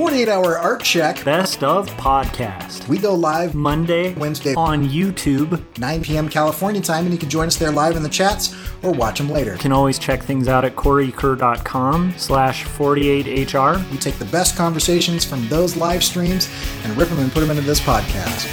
[0.00, 1.22] 48 hour art check.
[1.26, 2.88] Best of podcast.
[2.88, 4.54] We go live Monday, Wednesday.
[4.54, 5.62] on YouTube.
[5.78, 6.26] 9 p.m.
[6.26, 9.28] California time, and you can join us there live in the chats or watch them
[9.28, 9.52] later.
[9.52, 13.90] You can always check things out at coreykerr.com slash 48hr.
[13.90, 16.48] We take the best conversations from those live streams
[16.82, 18.46] and rip them and put them into this podcast.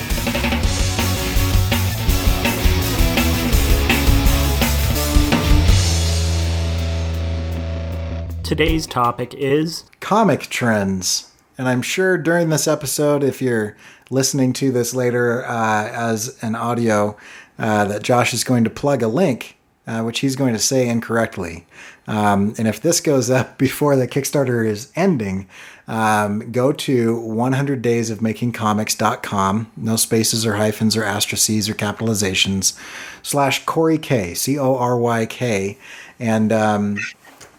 [8.44, 11.32] Today's topic is comic trends.
[11.58, 13.76] And I'm sure during this episode, if you're
[14.10, 17.18] listening to this later uh, as an audio,
[17.58, 19.58] uh, that Josh is going to plug a link,
[19.88, 21.66] uh, which he's going to say incorrectly.
[22.06, 25.48] Um, and if this goes up before the Kickstarter is ending,
[25.88, 32.78] um, go to 100daysofmakingcomics.com, no spaces or hyphens or asterisks or capitalizations,
[33.24, 35.78] slash Corey K, C O R Y K,
[36.20, 36.98] and um,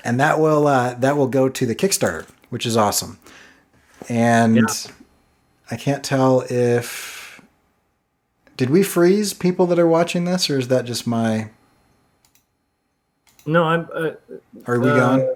[0.04, 3.18] and that will uh, that will go to the Kickstarter, which is awesome.
[4.08, 4.64] And Yeah.
[5.70, 7.40] I can't tell if
[8.56, 11.50] did we freeze people that are watching this, or is that just my?
[13.46, 13.88] no, I'm.
[13.94, 14.10] Uh,
[14.66, 15.34] Are we Uh, going?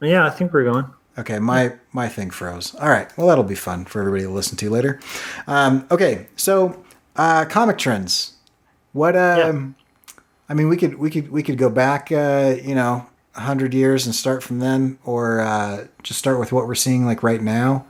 [0.00, 0.86] yeah, I think we're going.
[1.18, 2.74] Okay, my my thing froze.
[2.76, 5.00] All right, well that'll be fun for everybody to listen to later.
[5.48, 6.84] Um, okay, so
[7.16, 8.34] uh, comic trends.
[8.92, 9.16] What?
[9.16, 9.74] Um,
[10.48, 14.06] I mean, we could we could we could go back, uh, you know, hundred years
[14.06, 17.86] and start from then, or uh, just start with what we're seeing like right now.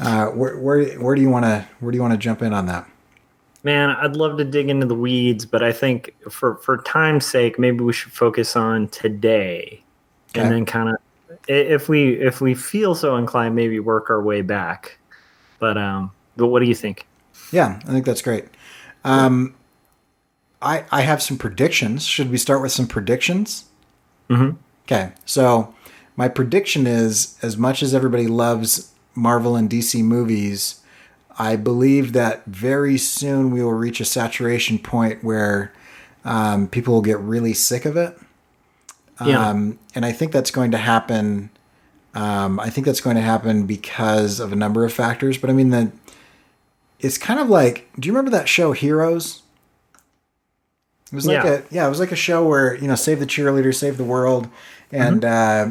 [0.00, 2.52] Uh, where where where do you want to where do you want to jump in
[2.52, 2.88] on that?
[3.64, 7.58] Man, I'd love to dig into the weeds, but I think for for time's sake,
[7.58, 9.82] maybe we should focus on today,
[10.30, 10.40] Okay.
[10.42, 10.96] and then kind of
[11.48, 14.98] if we if we feel so inclined, maybe work our way back.
[15.58, 17.06] But um, but what do you think?
[17.50, 18.44] Yeah, I think that's great.
[19.04, 19.54] Um,
[20.62, 22.04] I I have some predictions.
[22.04, 23.64] Should we start with some predictions?
[24.30, 24.56] Mhm.
[24.90, 25.74] Okay, so
[26.16, 30.80] my prediction is as much as everybody loves Marvel and DC movies,
[31.38, 35.74] I believe that very soon we will reach a saturation point where
[36.24, 38.18] um, people will get really sick of it.
[39.24, 39.48] Yeah.
[39.48, 41.50] Um, and I think that's going to happen.
[42.14, 45.36] Um, I think that's going to happen because of a number of factors.
[45.36, 45.92] But I mean, the
[46.98, 49.42] it's kind of like do you remember that show heroes
[51.12, 51.52] it was like Yeah.
[51.52, 54.04] a yeah it was like a show where you know save the cheerleader save the
[54.04, 54.48] world
[54.92, 55.68] and uh,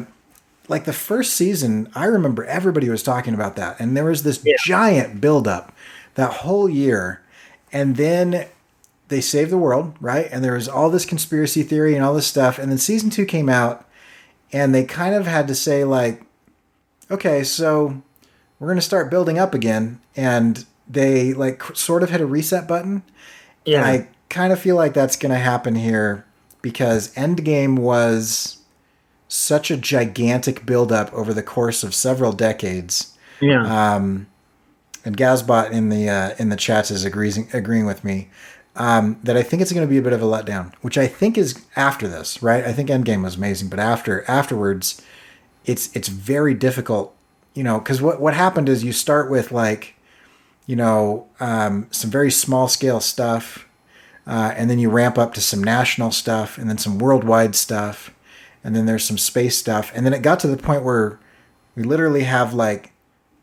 [0.68, 4.40] like the first season i remember everybody was talking about that and there was this
[4.44, 4.54] Yeah.
[4.64, 5.72] giant buildup
[6.14, 7.22] that whole year
[7.72, 8.46] and then
[9.08, 10.28] they saved the world right?
[10.30, 13.24] And there was all this conspiracy theory and all this stuff and then season two
[13.24, 13.86] came out
[14.52, 16.22] and they kind of had to say like
[17.10, 18.02] okay so
[18.58, 22.66] we're going to start building up again and they like sort of hit a reset
[22.66, 23.02] button.
[23.64, 26.24] Yeah, and I kind of feel like that's going to happen here
[26.62, 28.57] because Endgame was
[29.28, 33.16] such a gigantic buildup over the course of several decades.
[33.40, 34.26] yeah, Um,
[35.04, 38.28] and Gazbot in the uh, in the chats is agreeing agreeing with me
[38.78, 41.08] um, that I think it's going to be a bit of a letdown, which I
[41.08, 42.64] think is after this, right?
[42.64, 45.02] I think Endgame was amazing, but after afterwards,
[45.64, 47.14] it's it's very difficult,
[47.54, 49.96] you know, because what what happened is you start with like,
[50.66, 53.66] you know, um, some very small scale stuff,
[54.26, 58.14] uh, and then you ramp up to some national stuff, and then some worldwide stuff,
[58.64, 61.18] and then there's some space stuff, and then it got to the point where
[61.74, 62.92] we literally have like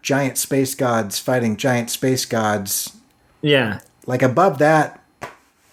[0.02, 2.96] giant space gods fighting giant space gods.
[3.42, 5.04] yeah, Like above that,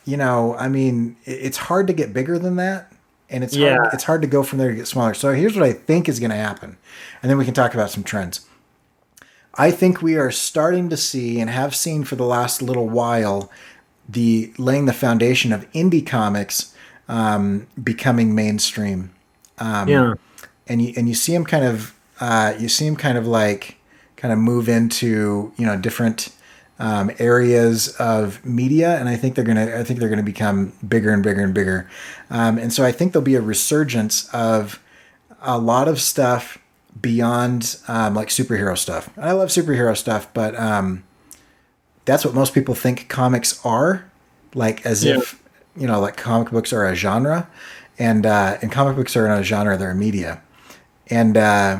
[0.04, 2.92] you know, I mean, it's hard to get bigger than that,
[3.28, 3.76] and it's Yeah.
[3.76, 5.14] hard, it's hard to go from there to get smaller.
[5.14, 6.76] So here's what I think is going to happen,
[7.22, 8.40] and then we can talk about some trends.
[9.54, 13.50] I think we are starting to see and have seen for the last little while
[14.08, 16.74] the laying the foundation of indie comics
[17.08, 19.10] um, becoming mainstream
[19.88, 20.14] yeah,
[20.66, 23.76] and you and you see him kind of uh, you see him kind of like
[24.16, 26.28] kind of move into you know different
[26.78, 31.10] um, areas of media, and I think they're gonna I think they're gonna become bigger
[31.12, 31.88] and bigger and bigger,
[32.30, 34.80] um, and so I think there'll be a resurgence of
[35.42, 36.58] a lot of stuff
[37.00, 39.10] beyond um, like superhero stuff.
[39.16, 41.02] I love superhero stuff, but um,
[42.04, 44.04] that's what most people think comics are,
[44.54, 45.18] like as Yeah.
[45.18, 45.40] if
[45.76, 47.48] you know like comic books are a genre,
[48.02, 50.42] and uh, and comic books are not a genre; they're a media,
[51.06, 51.78] and uh,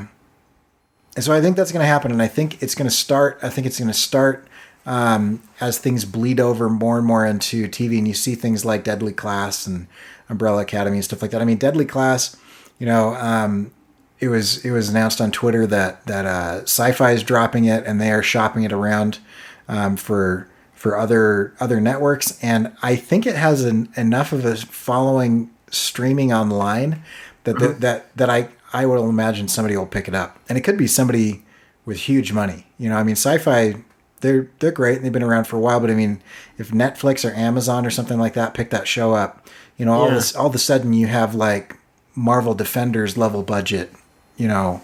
[1.16, 3.40] and so I think that's going to happen, and I think it's going to start.
[3.42, 4.46] I think it's going to start
[4.86, 8.84] um, as things bleed over more and more into TV, and you see things like
[8.84, 9.88] Deadly Class and
[10.28, 11.42] Umbrella Academy and stuff like that.
[11.42, 12.36] I mean, Deadly Class,
[12.78, 13.72] you know, um,
[14.20, 18.00] it was it was announced on Twitter that that uh, Syfy is dropping it, and
[18.00, 19.18] they are shopping it around
[19.66, 24.54] um, for for other other networks, and I think it has an, enough of a
[24.54, 27.02] following streaming online
[27.44, 27.74] that that uh-huh.
[27.80, 30.86] that, that I I would imagine somebody will pick it up, and it could be
[30.86, 31.42] somebody
[31.84, 32.66] with huge money.
[32.78, 33.82] You know, I mean, Syfy
[34.22, 35.80] they're they're great and they've been around for a while.
[35.80, 36.22] But I mean,
[36.56, 40.08] if Netflix or Amazon or something like that pick that show up, you know, all
[40.08, 40.14] Yeah.
[40.14, 41.76] this all of a sudden you have like
[42.14, 43.92] Marvel Defenders level budget,
[44.36, 44.80] you know,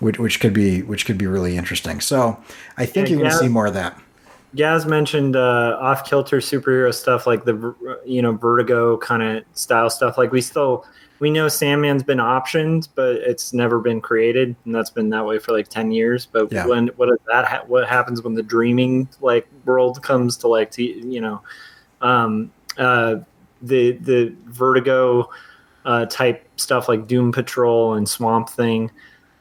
[0.00, 2.00] which which could be which could be really interesting.
[2.00, 2.38] So
[2.76, 3.98] I think Yeah, you're going to see more of that.
[4.54, 7.74] Gaz mentioned uh, off kilter superhero stuff like the
[8.04, 10.18] you know Vertigo kind of style stuff.
[10.18, 10.84] Like we still
[11.20, 15.38] we know Sandman's been optioned, but it's never been created, and that's been that way
[15.38, 16.26] for like ten years.
[16.26, 16.66] But Yeah.
[16.66, 17.44] when what is that?
[17.44, 21.42] Ha- what happens when the dreaming like world comes to like to, you know
[22.00, 23.16] um, uh,
[23.62, 25.30] the the Vertigo
[25.84, 28.90] uh, type stuff like Doom Patrol and Swamp Thing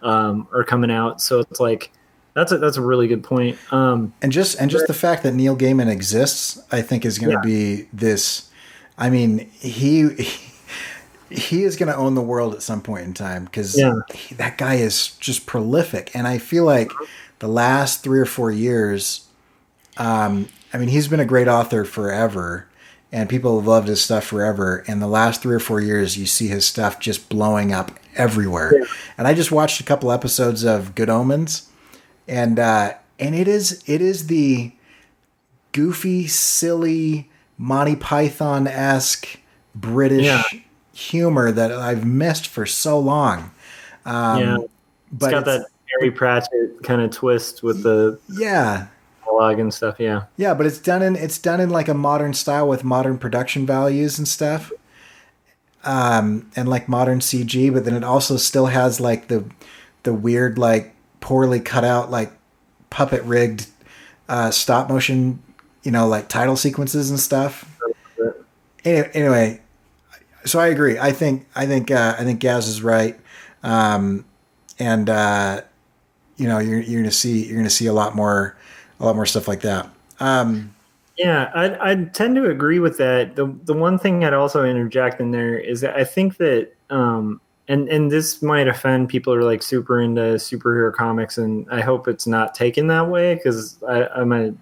[0.02, 1.22] um, are coming out.
[1.22, 1.92] So it's like
[2.40, 3.58] that's a that's a really good point.
[3.72, 7.32] Um, And just and just the fact that Neil Gaiman exists, I think, is going
[7.32, 7.56] to Yeah.
[7.78, 8.50] be this.
[8.98, 10.10] I mean, he
[11.30, 13.94] he is going to own the world at some point in time because Yeah.
[14.38, 16.92] that guy is just prolific, and I feel like
[17.40, 19.22] the last three or four years,
[19.98, 22.66] um, I mean, he's been a great author forever.
[23.12, 24.84] And people have loved his stuff forever.
[24.88, 28.72] And the last three or four years, you see his stuff just blowing up everywhere.
[28.78, 28.86] Yeah.
[29.18, 31.64] And I just watched a couple episodes of Good Omens,
[32.30, 34.72] and uh, and it is it is the
[35.72, 39.40] goofy, silly Monty Python esque
[39.76, 40.44] British Yeah.
[40.94, 43.52] humor that I've missed for so long.
[44.06, 44.58] Um, yeah,
[45.12, 45.68] but it's got it's- that
[46.00, 48.88] Terry Pratchett kind of twist with the yeah,
[49.26, 49.96] dialogue and stuff.
[50.00, 53.18] Yeah, yeah, but it's done in it's done in like a modern style with modern
[53.18, 54.72] production values and stuff.
[55.86, 59.46] Um, and like modern CG, but then it also still has like the
[60.04, 62.32] the weird like poorly cut out like
[62.90, 63.68] puppet rigged
[64.28, 65.42] uh, stop motion,
[65.84, 67.66] you know, like title sequences and stuff.
[68.86, 69.62] Anyway, anyway,
[70.46, 70.98] so I agree.
[70.98, 73.20] I think I think uh, I think Gaz is right,
[73.64, 74.24] um,
[74.78, 75.62] and uh,
[76.38, 78.58] you know you're you're gonna see you're gonna see a lot more
[79.00, 79.90] a lot more stuff like that.
[80.20, 80.74] Um,
[81.18, 83.36] yeah, I I tend to agree with that.
[83.36, 87.42] the The one thing I'd also interject in there is that I think that um
[87.70, 91.80] and and this might offend people who are like super into superhero comics, and I
[91.80, 94.54] hope it's not taken that way because I'm a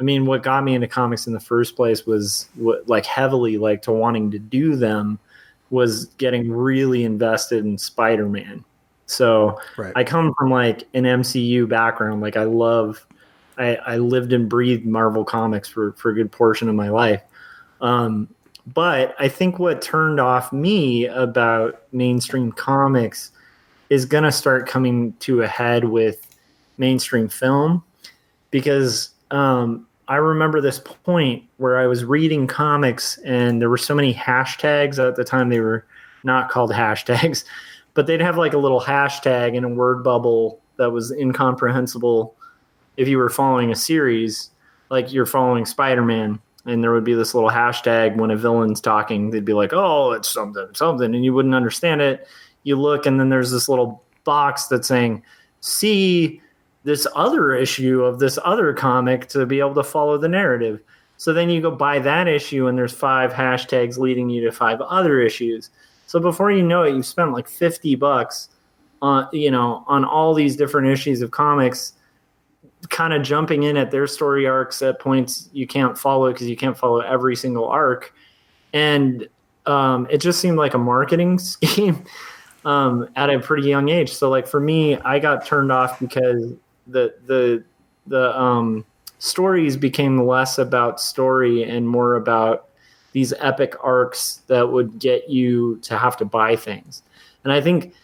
[0.00, 3.58] I mean, what got me into comics in the first place was what, like heavily
[3.58, 5.18] like to wanting to do them
[5.70, 8.64] was getting really invested in Spider-Man.
[9.06, 9.92] So right.
[9.96, 12.20] I come from like an MCU background.
[12.20, 13.04] Like I love,
[13.58, 17.22] I, I lived and breathed Marvel comics for for a good portion of my life.
[17.80, 18.28] Um,
[18.74, 23.30] but I think what turned off me about mainstream comics
[23.88, 26.36] is going to start coming to a head with
[26.76, 27.82] mainstream film.
[28.50, 33.94] Because um, I remember this point where I was reading comics and there were so
[33.94, 34.98] many hashtags.
[34.98, 35.86] At the time they were
[36.24, 37.44] not called hashtags,
[37.94, 42.34] but they'd have like a little hashtag in a word bubble that was incomprehensible.
[42.96, 44.50] If you were following a series,
[44.90, 46.40] like you're following Spider Man.
[46.68, 50.12] And there would be this little hashtag when a villain's talking, they'd be like, oh,
[50.12, 51.14] it's something, something.
[51.14, 52.28] And you wouldn't understand it.
[52.62, 55.22] You look, and then there's this little box that's saying,
[55.60, 56.42] see
[56.84, 60.80] this other issue of this other comic to be able to follow the narrative.
[61.16, 64.80] So then you go buy that issue, and there's five hashtags leading you to five
[64.82, 65.70] other issues.
[66.06, 68.50] So before you know it, you've spent like 50 bucks
[69.02, 71.94] on, you know, on all these different issues of comics
[72.90, 76.56] kind of jumping in at their story arcs at points you can't follow because you
[76.56, 78.14] can't follow every single arc.
[78.72, 79.28] And
[79.66, 82.04] um, it just seemed like a marketing scheme
[82.64, 84.12] um, at a pretty young age.
[84.12, 86.52] So like for me i got turned off because
[86.86, 87.64] the the
[88.06, 88.84] the um,
[89.18, 92.68] stories became less about story and more about
[93.12, 97.02] these epic arcs that would get you to have to buy things.
[97.44, 97.94] And i think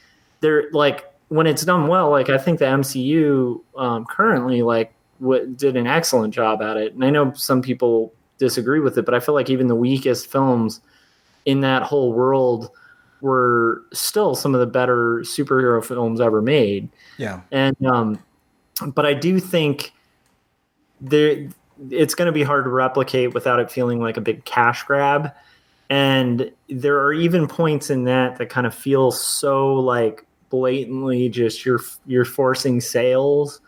[0.41, 5.47] they're like when it's done well, like I think the MCU um, currently like w-
[5.47, 9.15] did an excellent job at it, and I know some people disagree with it, but
[9.15, 10.81] I feel like even the weakest films
[11.45, 12.71] in that whole world
[13.21, 16.89] were still some of the better superhero films ever made.
[17.17, 17.41] yeah.
[17.51, 18.23] And um,
[18.87, 19.93] but I do think
[21.01, 21.49] there
[21.91, 25.33] it's going to be hard to replicate without it feeling like a big cash grab.
[25.91, 31.65] And there are even points in that that kind of feel so like blatantly just
[31.65, 33.61] you're you're forcing sales.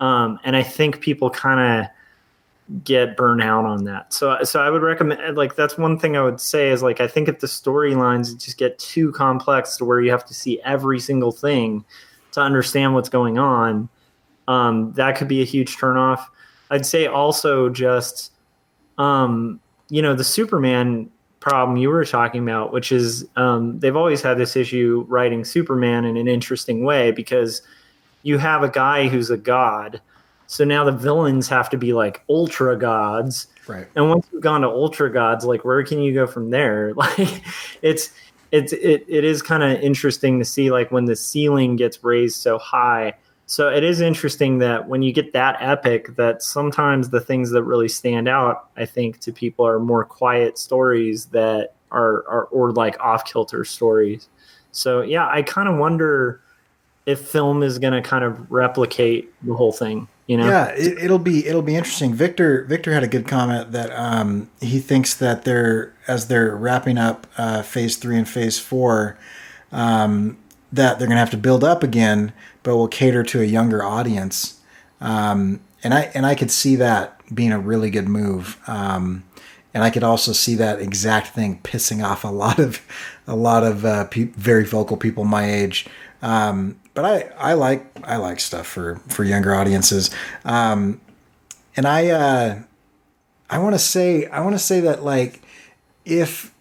[0.00, 4.12] Um, and I think people kind of get burned out on that.
[4.12, 7.08] So so I would recommend like that's one thing I would say is like I
[7.08, 11.00] think if the storylines just get too complex to where you have to see every
[11.00, 11.84] single thing
[12.32, 13.88] to understand what's going on,
[14.46, 16.26] um, that could be a huge turnoff.
[16.70, 18.32] I'd say also just
[18.98, 21.10] um, you know the Superman
[21.46, 26.04] problem you were talking about, which is um, they've always had this issue writing Superman
[26.04, 27.62] in an interesting way because
[28.24, 30.00] you have a guy who's a god.
[30.48, 33.46] So now the villains have to be like ultra gods.
[33.68, 33.86] Right.
[33.94, 36.92] And once you've gone to ultra gods, like where can you go from there?
[36.96, 37.42] Like
[37.80, 38.10] it's
[38.50, 42.36] it's it, it is kind of interesting to see like when the ceiling gets raised
[42.36, 43.14] so high.
[43.46, 47.62] So it is interesting that when you get that epic, that sometimes the things that
[47.62, 52.72] really stand out, I think, to people are more quiet stories that are, are or
[52.72, 54.28] like off kilter stories.
[54.72, 56.40] So yeah, I kind of wonder
[57.06, 60.08] if film is going to kind of replicate the whole thing.
[60.26, 60.48] You know?
[60.48, 62.12] Yeah, it, will be it'll be interesting.
[62.12, 66.98] Victor Victor had a good comment that um, he thinks that they're as they're wrapping
[66.98, 69.16] up uh, phase three and phase four,
[69.70, 70.36] um,
[70.72, 72.32] that they're going to have to build up again,
[72.66, 74.60] but will cater to a younger audience.
[75.00, 78.58] Um, and I and I could see that being a really good move.
[78.66, 79.22] Um,
[79.72, 82.82] and I could also see that exact thing pissing off a lot of
[83.28, 85.86] a lot of uh, pe- very vocal people my age.
[86.22, 90.10] Um, but I, I like I like stuff for for younger audiences.
[90.44, 91.00] Um,
[91.76, 92.62] and I uh,
[93.48, 95.40] I want to say I want to say that like
[96.04, 96.52] if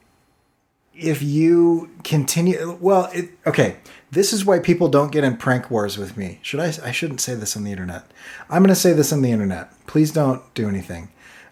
[0.94, 3.78] if you continue well it, okay
[4.12, 7.22] this is why people don't get in prank wars with me should i i shouldn't
[7.22, 8.06] say this on the internet
[8.50, 11.10] i'm going to say this on the internet please don't do anything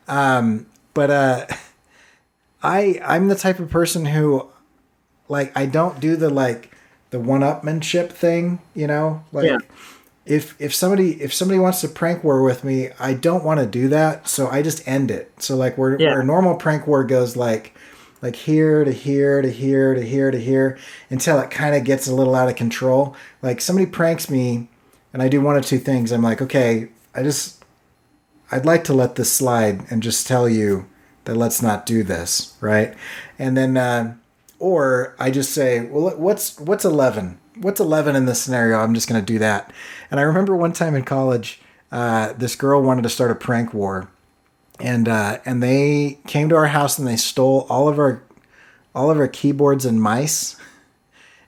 [0.07, 1.45] um, but uh,
[2.63, 4.48] i i'm the type of person who
[5.27, 6.74] like i don't do the like
[7.13, 9.24] the one-upmanship thing, you know?
[9.31, 9.60] Like yeah.
[10.25, 13.67] if if somebody if somebody wants to prank war with me, I don't want to
[13.67, 15.31] do that, so I just end it.
[15.38, 16.07] So like where, yeah.
[16.07, 17.77] where a normal prank war goes like
[18.23, 22.07] like here to here to here to here to here until it kind of gets
[22.07, 23.15] a little out of control.
[23.41, 24.69] Like somebody pranks me
[25.11, 26.11] and I do one of two things.
[26.11, 27.63] I'm like, okay, I just
[28.49, 30.87] I'd like to let this slide and just tell you
[31.25, 32.95] that let's not do this, right?
[33.37, 34.15] And then uh,
[34.57, 37.39] or I just say, well, what's what's eleven?
[37.57, 38.79] What's eleven in this scenario?
[38.79, 39.73] I'm just going to do that.
[40.09, 41.59] And I remember one time in college,
[41.91, 44.09] uh, this girl wanted to start a prank war,
[44.79, 48.23] and uh, and they came to our house and they stole all of our
[48.95, 50.55] all of our keyboards and mice,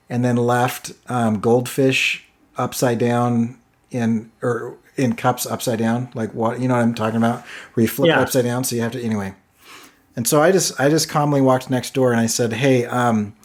[0.08, 2.24] and then left um, goldfish
[2.56, 3.58] upside down
[3.90, 7.42] in or in cups upside down, like what you know what I'm talking about,
[7.74, 8.20] where you flip yeah.
[8.20, 9.34] upside down, so you have to anyway.
[10.16, 13.36] And so I just I just calmly walked next door and I said, "Hey, um,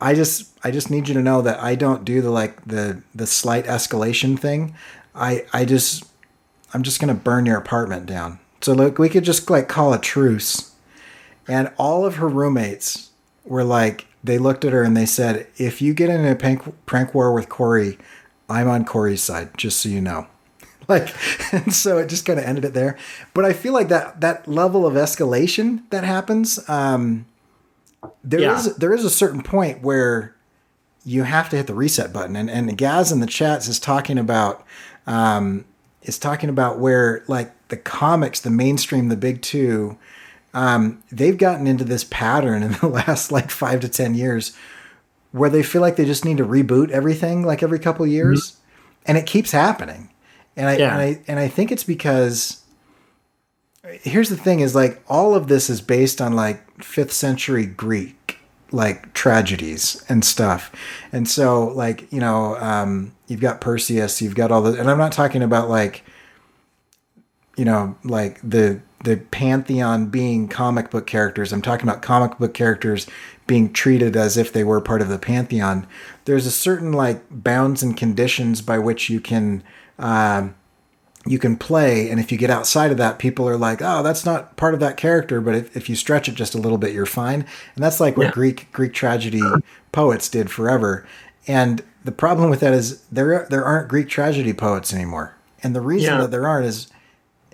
[0.00, 3.02] I just I just need you to know that I don't do the like the
[3.14, 4.74] the slight escalation thing.
[5.14, 6.04] I I just
[6.74, 8.40] I'm just gonna burn your apartment down.
[8.62, 10.72] So look, we could just like call a truce."
[11.48, 13.10] And all of her roommates
[13.44, 16.86] were like, they looked at her and they said, "If you get in a prank
[16.86, 17.98] prank war with Corey,
[18.48, 19.56] I'm on Corey's side.
[19.56, 20.26] Just so you know."
[20.88, 21.14] like
[21.52, 22.98] and so it just kind of ended it there
[23.34, 27.24] but i feel like that that level of escalation that happens um
[28.24, 28.58] there yeah.
[28.58, 30.34] is there is a certain point where
[31.04, 34.18] you have to hit the reset button and and gaz in the chats is talking
[34.18, 34.64] about
[35.06, 35.64] um
[36.02, 39.96] is talking about where like the comics the mainstream the big two
[40.52, 44.54] um they've gotten into this pattern in the last like five to ten years
[45.30, 49.02] where they feel like they just need to reboot everything like every couple years mm-hmm.
[49.06, 50.10] and it keeps happening
[50.54, 50.92] and I, yeah.
[50.92, 52.62] and I and I think it's because
[54.02, 58.38] here's the thing is like all of this is based on like 5th century Greek
[58.70, 60.72] like tragedies and stuff.
[61.10, 64.98] And so like, you know, um, you've got Perseus, you've got all the and I'm
[64.98, 66.04] not talking about like
[67.56, 71.52] you know, like the the pantheon being comic book characters.
[71.52, 73.06] I'm talking about comic book characters
[73.46, 75.86] being treated as if they were part of the pantheon.
[76.24, 79.62] There's a certain like bounds and conditions by which you can
[79.98, 80.54] um,
[81.26, 82.10] you can play.
[82.10, 84.80] And if you get outside of that, people are like, oh, that's not part of
[84.80, 85.40] that character.
[85.40, 87.46] But if, if you stretch it just a little bit, you're fine.
[87.74, 88.32] And that's like what yeah.
[88.32, 89.42] Greek Greek tragedy
[89.90, 91.06] poets did forever.
[91.46, 95.36] And the problem with that is there there aren't Greek tragedy poets anymore.
[95.62, 96.20] And the reason yeah.
[96.22, 96.88] that there aren't is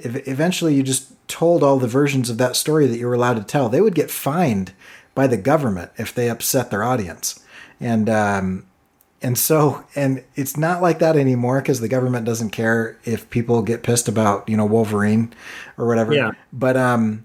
[0.05, 3.45] eventually you just told all the versions of that story that you were allowed to
[3.45, 4.73] tell, they would get fined
[5.15, 7.45] by the government if they upset their audience.
[7.81, 8.67] And um,
[9.21, 13.63] and so and it's not like that anymore because the government doesn't care if people
[13.63, 15.33] get pissed about you know wolverine
[15.77, 16.15] or whatever.
[16.15, 16.33] Yeah.
[16.53, 17.25] But um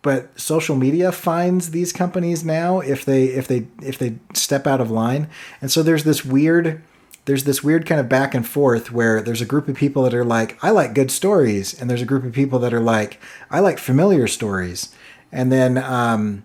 [0.00, 4.80] but social media finds these companies now if they if they if they step out
[4.80, 5.28] of line.
[5.60, 6.82] And so there's this weird
[7.24, 10.14] there's this weird kind of back and forth where there's a group of people that
[10.14, 13.20] are like i like good stories and there's a group of people that are like
[13.50, 14.94] i like familiar stories
[15.30, 16.42] and then um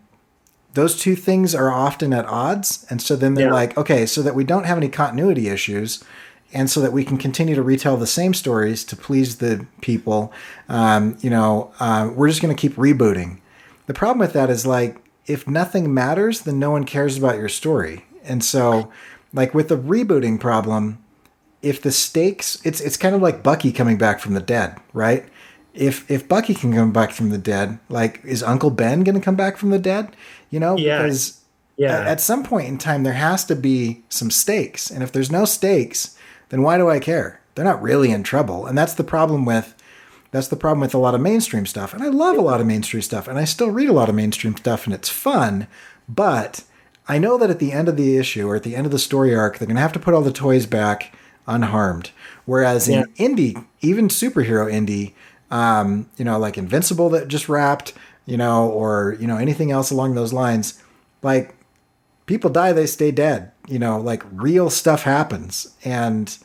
[0.77, 2.85] those two things are often at odds.
[2.91, 3.53] And so then they're yeah.
[3.53, 6.03] like, okay, so that we don't have any continuity issues,
[6.53, 10.31] and so that we can continue to retell the same stories to please the people,
[10.69, 13.39] um, you know, uh, we're just going to keep rebooting.
[13.87, 17.49] The problem with that is like, if nothing matters, then no one cares about your
[17.49, 18.05] story.
[18.23, 18.91] And so,
[19.33, 21.03] like with the rebooting problem,
[21.61, 25.25] if the stakes, it's it's kind of like Bucky coming back from the dead, right?
[25.73, 29.21] If if Bucky can come back from the dead, like is Uncle Ben going to
[29.23, 30.15] come back from the dead?
[30.49, 31.01] You know, Yeah.
[31.03, 31.39] because
[31.77, 31.99] Yeah.
[32.01, 35.31] at, at some point in time there has to be some stakes, and if there's
[35.31, 36.15] no stakes,
[36.49, 37.41] then why do I care?
[37.55, 39.73] They're not really in trouble, and that's the problem with
[40.31, 41.93] that's the problem with a lot of mainstream stuff.
[41.93, 44.15] And I love a lot of mainstream stuff, and I still read a lot of
[44.15, 45.67] mainstream stuff, and it's fun.
[46.09, 46.63] But
[47.09, 48.99] I know that at the end of the issue or at the end of the
[48.99, 51.15] story arc, they're going to have to put all the toys back
[51.47, 52.11] unharmed.
[52.45, 55.13] Whereas in indie, even superhero indie,
[55.49, 57.93] um, you know, like Invincible that just wrapped,
[58.25, 60.81] you know, or you know anything else along those lines,
[61.21, 61.55] like
[62.25, 63.51] people die, they stay dead.
[63.67, 66.37] You know, like real stuff happens, and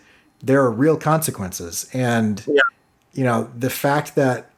[0.42, 1.88] there are real consequences.
[1.92, 2.60] And Yeah.
[3.12, 4.50] you know, the fact that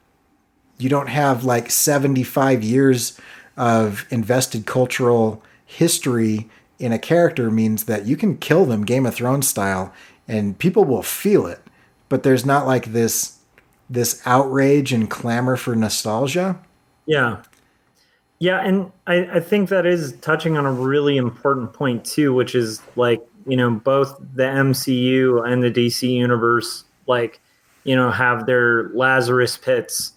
[0.79, 3.19] you don't have like 75 years
[3.57, 9.15] of invested cultural history in a character means that you can kill them Game of
[9.15, 9.93] Thrones style
[10.27, 11.61] and people will feel it.
[12.09, 13.39] But there's not like this
[13.91, 16.59] this outrage and clamor for nostalgia.
[17.07, 17.43] Yeah.
[18.39, 22.55] Yeah, and I, I think that is touching on a really important point too, which
[22.55, 27.41] is like, you know, both the MCU and the DC universe, like,
[27.85, 30.13] you know, have their Lazarus pits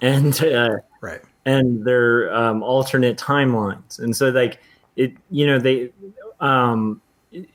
[0.00, 1.20] and uh, Right.
[1.44, 3.98] and their um, alternate timelines.
[3.98, 4.60] And so like
[4.98, 5.90] it, you know, they
[6.40, 7.00] um,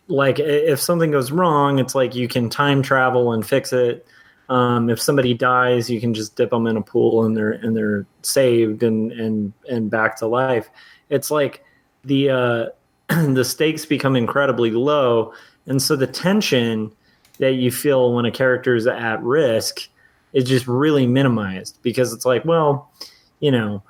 [0.08, 4.08] like if something goes wrong, it's like you can time travel and fix it.
[4.50, 7.76] Um, if somebody dies, you can just dip them in a pool and they're and
[7.76, 10.70] they're saved and and and back to life.
[11.10, 11.64] It's like
[12.06, 12.66] the uh,
[13.10, 15.34] the stakes become incredibly low,
[15.68, 16.94] and so the tension
[17.40, 19.90] that you feel when a character is at risk
[20.32, 22.92] is just really minimized because it's like, well,
[23.40, 23.84] you know,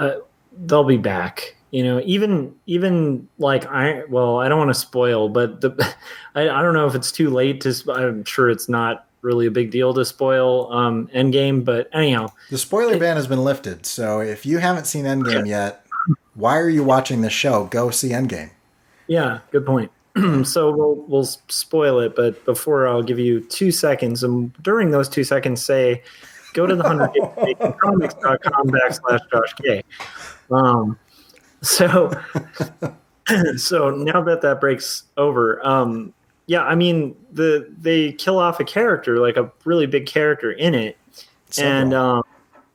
[0.00, 0.16] uh,
[0.66, 1.55] they'll be back.
[1.76, 5.94] You know, even even like I well, I don't want to spoil, but the
[6.34, 7.74] I, I don't know if it's too late to.
[7.92, 12.56] I'm sure it's not really a big deal to spoil um, Endgame, but anyhow, The
[12.56, 15.84] spoiler ban has been lifted, so if you haven't seen Endgame yet,
[16.32, 17.66] why are you watching the show?
[17.66, 18.52] Go see Endgame.
[19.06, 19.92] Yeah, good point.
[20.44, 25.10] so we'll we'll spoil it, but before I'll give you two seconds, and during those
[25.10, 26.02] two seconds, say
[26.54, 27.10] go to the hundred
[27.80, 29.82] comics.com backslash Josh K.
[30.50, 30.98] Um,
[31.66, 32.10] so
[33.56, 36.12] so now that that breaks over, um,
[36.46, 40.74] yeah, I mean the they kill off a character like a really big character in
[40.74, 40.96] it,
[41.58, 42.22] and um,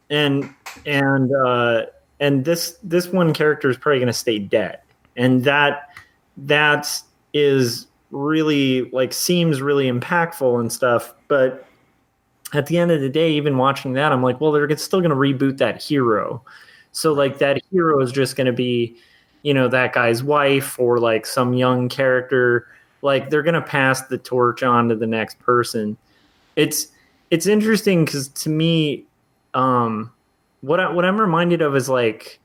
[0.10, 0.54] and
[0.86, 1.86] and uh,
[2.20, 4.80] and this this one character is probably going to stay dead,
[5.16, 5.90] and that
[6.38, 7.02] that
[7.34, 11.66] is really like seems really impactful and stuff, but
[12.54, 15.12] at the end of the day, even watching that, I'm like, well, they're still going
[15.12, 16.44] to reboot that hero,
[16.92, 18.96] so like that hero is just going to be,
[19.44, 22.68] you know, that guy's wife or like some young character.
[23.02, 25.98] Like they're going to pass the torch on to the next person.
[26.56, 26.88] It's
[27.30, 29.06] it's interesting because to me,
[29.54, 30.12] um,
[30.62, 32.40] what I, what I'm reminded of is like,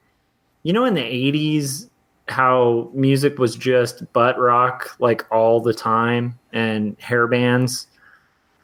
[0.63, 1.89] you know, in the '80s,
[2.29, 7.87] how music was just butt rock like all the time and hair bands.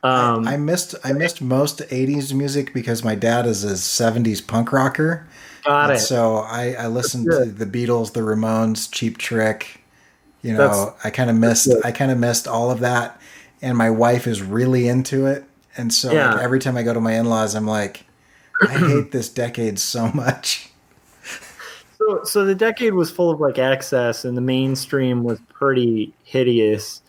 [0.04, 4.72] Um, I missed I missed most '80s music because my dad is a '70s punk
[4.72, 5.26] rocker,
[5.64, 6.00] got and it.
[6.02, 9.80] so I, I listened to the Beatles, the Ramones, Cheap Trick.
[10.42, 11.72] You know, That's- I kind of missed.
[11.84, 13.20] I kind of missed all of that,
[13.60, 15.44] and my wife is really into it,
[15.76, 16.34] and so Yeah.
[16.34, 18.04] like, every time I go to my in-laws, I'm like,
[18.60, 20.68] I hate this decade so much.
[21.98, 27.00] So, so the decade was full of like excess, and the mainstream was pretty hideous.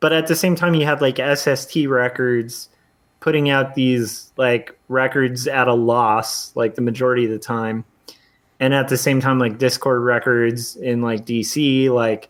[0.00, 2.68] But at the same time, you had like SST records
[3.24, 7.82] putting out these like records at a loss, like the majority of the time.
[8.60, 12.28] And at the same time, like Dischord records in like DC, like,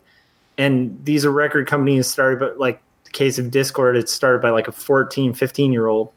[0.57, 4.51] and these are record companies started, but like the case of Dischord, it's started by
[4.51, 6.13] like a 14, 15 year old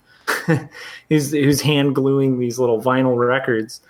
[1.08, 3.80] who's, who's hand gluing these little vinyl records.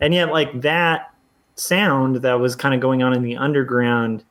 [0.00, 1.12] And yet, like that
[1.56, 4.24] sound that was kind of going on in the underground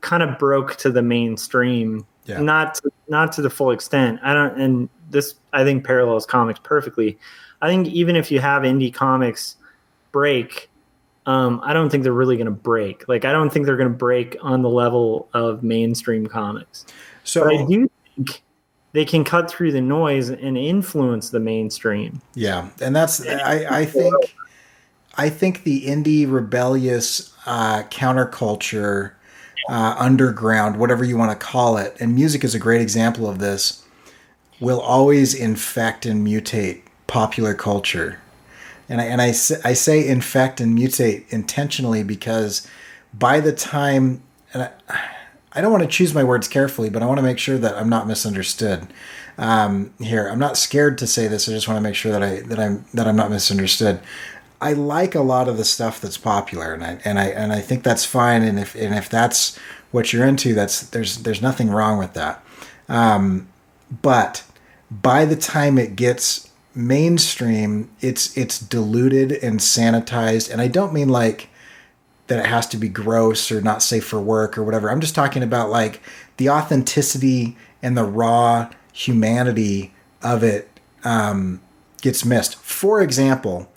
[0.00, 2.40] kind of broke to the mainstream Yeah.
[2.40, 6.60] not to, not to the full extent i don't and this i think parallels comics
[6.62, 7.18] perfectly.
[7.62, 9.56] I think even if you have indie comics
[10.12, 10.68] break
[11.26, 13.08] um, i don't think they're really going to break.
[13.08, 16.86] Like i don't think they're going to break on the level of mainstream comics.
[17.24, 18.42] So but i do think
[18.92, 22.20] they can cut through the noise and influence the mainstream.
[22.34, 24.34] Yeah, and that's I, I think
[25.16, 29.12] I think the indie rebellious uh, counterculture,
[29.68, 33.38] uh, underground, whatever you want to call it, and music is a great example of
[33.38, 33.84] this.
[34.60, 38.20] Will always infect and mutate popular culture,
[38.88, 42.66] and I, and I say, I say infect and mutate intentionally because
[43.14, 44.70] by the time and I,
[45.52, 47.76] I don't want to choose my words carefully, but I want to make sure that
[47.76, 48.86] I'm not misunderstood
[49.36, 50.28] um, here.
[50.28, 51.48] I'm not scared to say this.
[51.48, 54.00] I just want to make sure that I that I'm that I'm not misunderstood.
[54.60, 57.60] I like a lot of the stuff that's popular, and I and I and I
[57.60, 58.42] think that's fine.
[58.42, 59.58] And if and if that's
[59.90, 62.44] what you're into, that's there's there's nothing wrong with that.
[62.88, 63.48] Um,
[64.02, 64.44] but
[64.90, 71.08] by the time it gets mainstream, it's it's diluted and sanitized, and I don't mean
[71.08, 71.48] like
[72.26, 74.90] that it has to be gross or not safe for work or whatever.
[74.90, 76.00] I'm just talking about like
[76.36, 80.68] the authenticity and the raw humanity of it
[81.02, 81.60] um,
[82.02, 82.56] gets missed.
[82.56, 83.70] For example,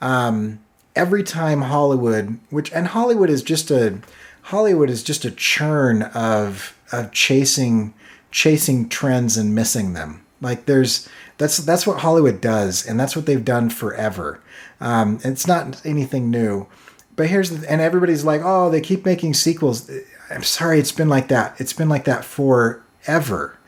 [0.00, 0.60] um,
[0.94, 4.00] every time Hollywood, which and Hollywood is just a
[4.42, 7.94] Hollywood is just a churn of of chasing
[8.30, 10.25] chasing trends and missing them.
[10.40, 14.40] Like there's that's that's what Hollywood does, and that's what they've done forever.
[14.80, 16.66] Um, it's not anything new.
[17.14, 19.90] But here's the and everybody's like, oh, they keep making sequels.
[20.30, 21.58] I'm sorry, it's been like that.
[21.60, 23.58] It's been like that forever.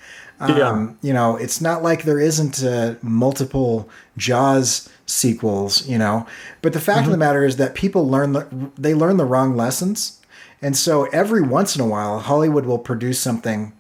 [0.40, 0.68] Yeah.
[0.68, 6.26] Um, you know, it's not like there isn't uh, multiple Jaws sequels, you know.
[6.62, 7.06] But the fact mm-hmm.
[7.06, 10.20] of the matter is that people learn the, they learn the wrong lessons,
[10.62, 13.72] and so every once in a while, Hollywood will produce something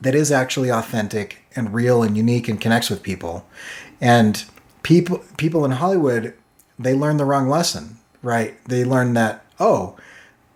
[0.00, 3.46] that is actually authentic and real and unique and connects with people.
[4.00, 4.44] And
[4.82, 6.34] people people in Hollywood,
[6.78, 8.62] they learn the wrong lesson, right?
[8.66, 9.96] They learn that oh,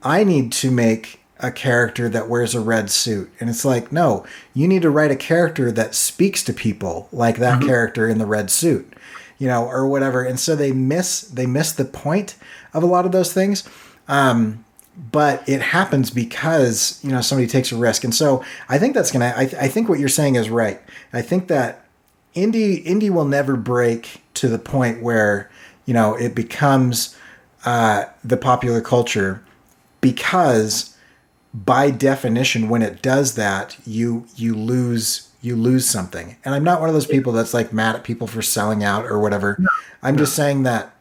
[0.03, 3.33] I need to make a character that wears a red suit.
[3.41, 7.39] And it's like, no, you need to write a character that speaks to people like
[7.39, 7.69] that mm-hmm.
[7.69, 8.93] character in the red suit,
[9.39, 10.23] you know, or whatever.
[10.23, 12.37] And so they miss they miss the point
[12.75, 13.69] of a lot of those things.
[14.07, 14.65] Um,
[14.97, 19.11] but it happens because you know somebody takes a risk, and so I think that's
[19.11, 19.33] gonna.
[19.37, 20.81] I, I think what you're saying is right.
[21.13, 21.85] I think that
[22.35, 25.51] indie indie will never break to the point where
[25.87, 27.17] you know it becomes
[27.65, 29.45] uh, the popular culture
[30.01, 30.97] because
[31.53, 36.37] by definition, when it does that, you you lose you lose something.
[36.45, 39.07] And I'm not one of those people that's like mad at people for selling out
[39.07, 39.57] or whatever.
[39.59, 39.69] No,
[40.03, 40.21] I'm no.
[40.21, 40.95] just saying that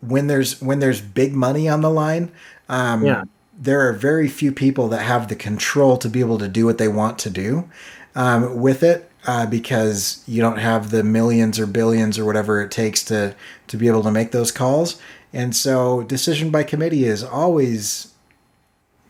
[0.00, 2.32] when there's when there's big money on the line,
[2.68, 3.24] um, yeah.
[3.58, 6.78] there are very few people that have the control to be able to do what
[6.78, 7.68] they want to do
[8.14, 9.10] um, with it.
[9.28, 13.34] Uh, because you don't have the millions or billions or whatever it takes to
[13.66, 15.02] to be able to make those calls,
[15.32, 18.14] and so decision by committee is always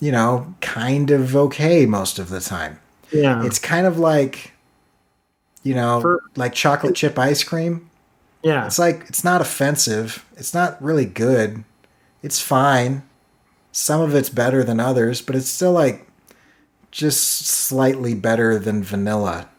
[0.01, 2.79] you know, kind of okay most of the time.
[3.12, 3.45] Yeah.
[3.45, 4.53] It's kind of like,
[5.62, 7.90] you know, For, like chocolate chip ice cream.
[8.42, 8.66] Yeah.
[8.66, 10.25] It's like, it's not offensive.
[10.37, 11.64] It's not really good.
[12.23, 13.03] It's fine.
[13.77, 16.09] Some of it's better than others, but it's still like
[16.91, 19.51] just slightly better than vanilla.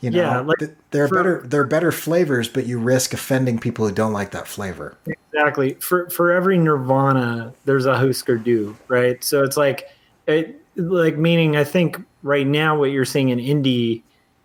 [0.00, 3.86] You know, yeah, like they're for, better they're better flavors, but you risk offending people
[3.86, 4.96] who don't like that flavor.
[5.04, 5.74] Exactly.
[5.74, 9.22] For for every Nirvana, there's a Husker Du, right?
[9.22, 9.90] So it's like
[10.26, 14.00] it like meaning I think right now what you're seeing in indie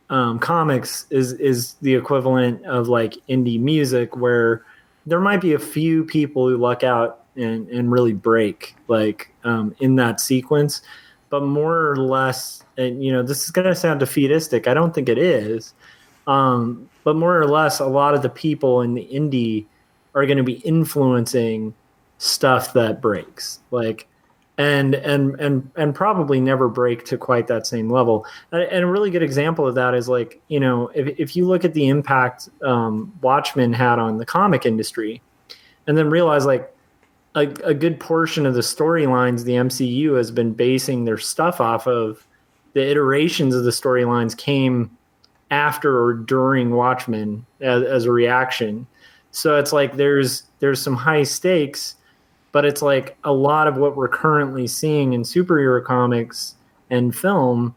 [0.10, 4.66] um, comics is is the equivalent of like indie music where
[5.06, 9.76] there might be a few people who luck out and and really break like um,
[9.80, 10.82] in that sequence,
[11.30, 14.94] but more or less and you know this is going to sound defeatistic i don't
[14.94, 15.74] think it is
[16.28, 19.66] um, but more or less a lot of the people in the indie
[20.14, 21.74] are going to be influencing
[22.18, 24.08] stuff that breaks like
[24.58, 28.26] and and and and probably never break to quite that same level.
[28.52, 31.64] And a really good example of that is like you know if, if you look
[31.64, 35.22] at the impact um, watchmen had on the comic industry
[35.86, 36.74] and then realize like
[37.38, 41.88] a, a good portion of the storylines the mcu has been basing their stuff off
[41.88, 42.28] of
[42.74, 44.96] the iterations of the storylines came
[45.52, 48.86] after or during Watchmen as, as, a reaction.
[49.32, 51.96] So it's like there's there's some high stakes,
[52.52, 56.56] but it's like a lot of what we're currently seeing in superhero comics
[56.90, 57.76] and film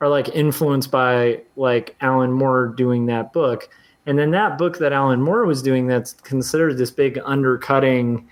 [0.00, 3.68] are like influenced by like Alan Moore doing that book.
[4.06, 8.28] And then that book that Alan Moore was doing that's considered this big undercutting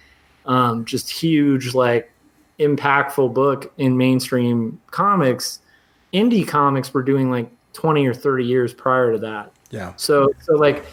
[0.47, 2.11] um, just huge like
[2.59, 5.61] impactful book in mainstream comics
[6.15, 9.53] indie comics were doing like 20 or 30 years prior to that.
[9.71, 9.93] Yeah.
[9.97, 10.87] So so like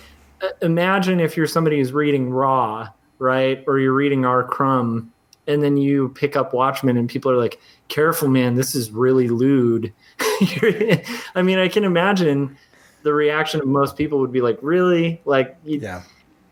[0.61, 3.63] imagine if you're somebody who's reading Raw, right?
[3.67, 4.43] Or you're reading R.
[4.43, 5.13] Crumb
[5.47, 9.29] and then you pick up Watchmen and people are like, careful, man, this is really
[9.29, 9.93] lewd.
[10.19, 12.57] I mean, I can imagine
[13.03, 15.21] the reaction of most people would be like, really?
[15.25, 16.01] Like, you, yeah.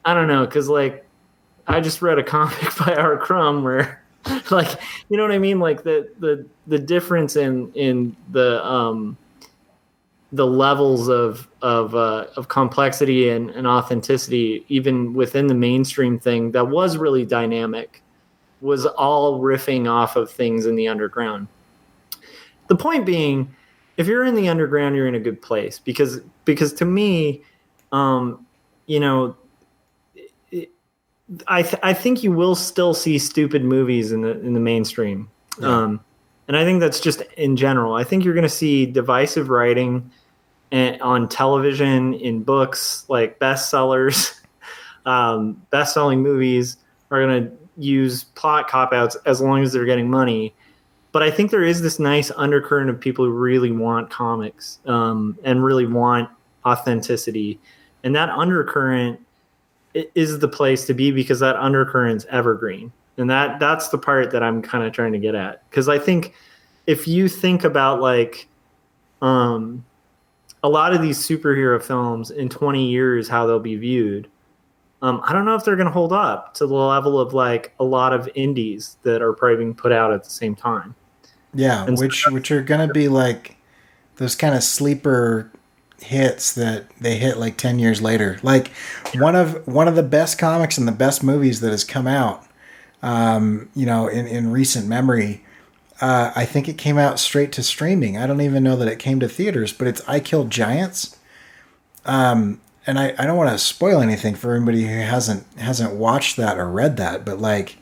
[0.06, 0.46] I don't know.
[0.46, 1.06] Cause like,
[1.70, 3.18] I just read a comic by R.
[3.18, 4.02] Crumb where
[4.52, 4.80] like
[5.10, 5.60] you know what I mean?
[5.60, 9.18] Like the the the difference in in the um
[10.32, 16.52] the levels of of uh, of complexity and, and authenticity, even within the mainstream thing
[16.52, 18.02] that was really dynamic,
[18.62, 21.48] was all riffing off of things in the underground.
[22.68, 23.56] the point being,
[23.98, 27.42] if you're in the underground, you're in a good place because because to me,
[27.92, 28.46] um,
[28.86, 29.36] you know,
[31.48, 35.30] I th- I think you will still see stupid movies in the in the mainstream.
[35.60, 35.68] Yeah.
[35.68, 36.00] Um,
[36.48, 37.94] and I think that's just in general.
[37.94, 40.10] I think you're going to see divisive writing
[40.72, 44.40] and, on television, in books, like bestsellers,
[45.06, 46.78] um, best-selling movies
[47.12, 50.54] are going to use plot cop outs as long as they're getting money.
[51.12, 55.38] But I think there is this nice undercurrent of people who really want comics um,
[55.44, 56.30] and really want
[56.66, 57.60] authenticity,
[58.04, 59.20] and that undercurrent
[59.94, 64.44] is the place to be because that undercurrent's evergreen, and that that's the part that
[64.44, 65.68] I'm kind of trying to get at.
[65.70, 66.34] Because I think
[66.88, 68.48] if you think about like
[69.22, 69.86] um,
[70.64, 74.30] a lot of these superhero films in 20 years, how they'll be viewed.
[75.02, 77.74] Um, I don't know if they're going to hold up to the level of like
[77.80, 80.94] a lot of indies that are probably being put out at the same time.
[81.54, 83.58] Yeah, and which so, which are going to be like
[84.18, 85.52] those kind of sleeper
[86.02, 88.40] hits that they hit like 10 years later.
[88.44, 88.72] Like
[89.16, 92.46] one of one of the best comics and the best movies that has come out
[93.02, 95.44] um, you know, in in recent memory
[96.02, 98.18] uh, I think it came out straight to streaming.
[98.18, 101.18] I don't even know that it came to theaters, but it's I Killed Giants.
[102.06, 106.38] Um, and I, I don't want to spoil anything for anybody who hasn't hasn't watched
[106.38, 107.78] that or read that, but like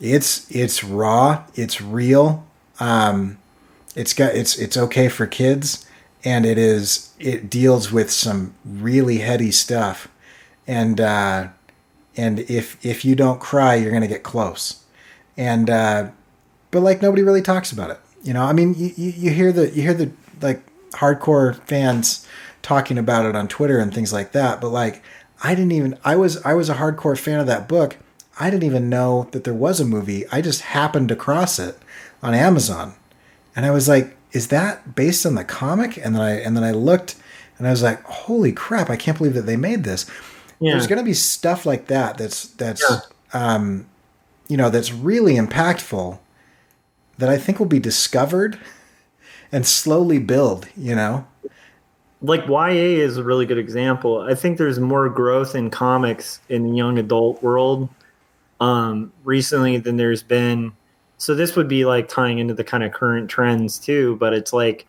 [0.00, 2.44] it's it's raw, it's real.
[2.80, 3.38] Um,
[3.94, 5.86] it's got it's it's okay for kids,
[6.24, 10.08] and it is it deals with some really heady stuff,
[10.66, 11.48] and uh,
[12.16, 14.84] and if if you don't cry, you're gonna get close,
[15.36, 16.10] and uh,
[16.70, 18.00] but like nobody really talks about it.
[18.22, 22.26] You know, I mean, you, you hear the you hear the like hardcore fans
[22.62, 25.02] talking about it on Twitter and things like that, but like
[25.42, 27.96] I didn't even I was I was a hardcore fan of that book.
[28.40, 30.24] I didn't even know that there was a movie.
[30.30, 31.76] I just happened across it
[32.22, 32.94] on Amazon.
[33.56, 35.96] And I was like, is that based on the comic?
[35.96, 37.16] And then I and then I looked
[37.58, 40.06] and I was like, holy crap, I can't believe that they made this.
[40.60, 40.72] Yeah.
[40.72, 43.00] There's gonna be stuff like that that's that's yeah.
[43.32, 43.86] um
[44.48, 46.18] you know, that's really impactful
[47.18, 48.58] that I think will be discovered
[49.52, 51.26] and slowly build, you know?
[52.20, 54.20] Like YA is a really good example.
[54.20, 57.88] I think there's more growth in comics in the young adult world
[58.60, 60.72] um, recently than there's been.
[61.18, 64.52] So this would be like tying into the kind of current trends too, but it's
[64.52, 64.86] like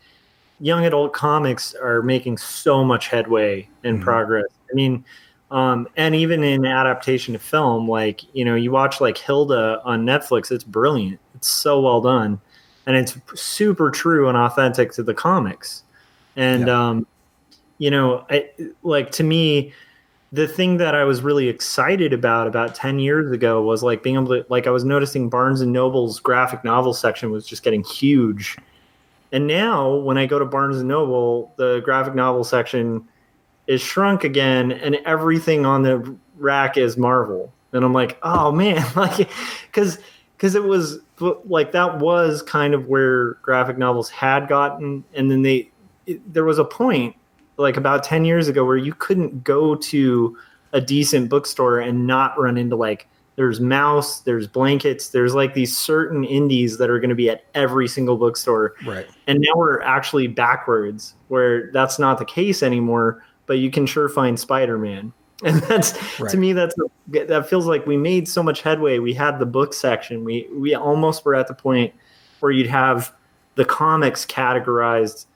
[0.59, 4.03] young adult comics are making so much headway and mm-hmm.
[4.03, 4.45] progress.
[4.71, 5.03] I mean,
[5.51, 10.05] um, and even in adaptation to film, like you know, you watch like Hilda on
[10.05, 11.19] Netflix, it's brilliant.
[11.35, 12.39] It's so well done,
[12.85, 15.83] and it's super true and authentic to the comics.
[16.35, 16.89] And yeah.
[16.89, 17.07] um,
[17.79, 18.49] you know, I,
[18.83, 19.73] like to me,
[20.31, 24.15] the thing that I was really excited about about ten years ago was like being
[24.15, 27.83] able to like I was noticing Barnes and Noble's graphic novel section was just getting
[27.83, 28.57] huge.
[29.31, 33.07] And now when I go to Barnes and Noble, the graphic novel section
[33.67, 37.51] is shrunk again and everything on the rack is Marvel.
[37.71, 39.29] And I'm like, "Oh man, like
[39.71, 39.99] cuz
[40.37, 40.99] cuz it was
[41.45, 45.69] like that was kind of where graphic novels had gotten and then they
[46.05, 47.15] it, there was a point
[47.59, 50.37] like about 10 years ago where you couldn't go to
[50.71, 55.75] a decent bookstore and not run into like there's Maus there's blankets there's like these
[55.75, 58.73] certain indies that are going to be at every single bookstore.
[58.85, 59.07] Right.
[59.27, 64.07] And now we're actually backwards where that's not the case anymore but you can sure
[64.09, 65.13] find spider-man.
[65.41, 66.29] And that's right.
[66.31, 66.75] to me that's
[67.07, 68.99] that feels like we made so much headway.
[68.99, 70.25] We had the book section.
[70.25, 71.93] We we almost were at the point
[72.41, 73.13] where you'd have
[73.55, 75.27] the comics categorized